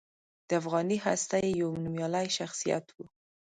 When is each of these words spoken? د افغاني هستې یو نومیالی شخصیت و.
د 0.47 0.49
افغاني 0.61 0.97
هستې 1.05 1.39
یو 1.61 1.69
نومیالی 1.83 2.27
شخصیت 2.37 2.85
و. 2.91 2.97